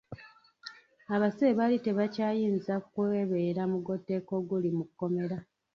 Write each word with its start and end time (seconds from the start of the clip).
Abasibe 1.15 1.51
baali 1.59 1.77
tebakyayinza 1.85 2.73
kwebeera 2.93 3.61
mugoteeko 3.71 4.31
oguli 4.39 4.69
mu 4.77 4.83
kkomera. 4.89 5.37